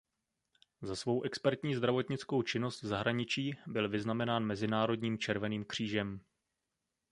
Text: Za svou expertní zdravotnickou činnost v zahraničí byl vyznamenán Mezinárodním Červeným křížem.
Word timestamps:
Za 0.81 0.95
svou 0.95 1.23
expertní 1.23 1.75
zdravotnickou 1.75 2.41
činnost 2.41 2.81
v 2.83 2.87
zahraničí 2.87 3.57
byl 3.67 3.89
vyznamenán 3.89 4.45
Mezinárodním 4.45 5.17
Červeným 5.17 5.65
křížem. 5.65 6.19